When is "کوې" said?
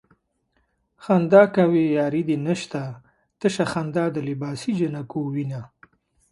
1.55-1.85